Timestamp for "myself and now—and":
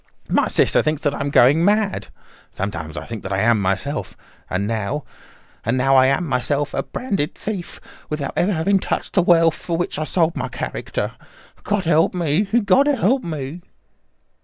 3.61-5.77